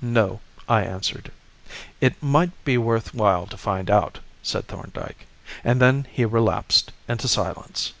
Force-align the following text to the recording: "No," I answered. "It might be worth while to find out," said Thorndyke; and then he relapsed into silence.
"No," 0.00 0.40
I 0.68 0.82
answered. 0.84 1.32
"It 2.00 2.22
might 2.22 2.52
be 2.64 2.78
worth 2.78 3.12
while 3.12 3.44
to 3.48 3.56
find 3.56 3.90
out," 3.90 4.20
said 4.40 4.68
Thorndyke; 4.68 5.26
and 5.64 5.80
then 5.80 6.06
he 6.12 6.24
relapsed 6.24 6.92
into 7.08 7.26
silence. 7.26 7.92